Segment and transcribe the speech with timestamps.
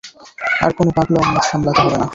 [0.63, 2.07] আর কোনো পাগলা, উন্মাদ সামলাতে হবে না।